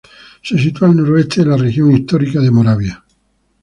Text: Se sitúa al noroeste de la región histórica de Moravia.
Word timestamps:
Se 0.47 0.57
sitúa 0.57 0.87
al 0.87 0.95
noroeste 0.97 1.41
de 1.43 1.49
la 1.51 1.57
región 1.57 1.91
histórica 1.91 2.39
de 2.41 2.49
Moravia. 2.49 3.03